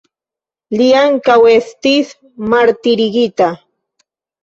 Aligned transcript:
Li 0.81 0.87
ankaŭ 1.01 1.37
estis 1.57 2.17
martirigita. 2.57 3.55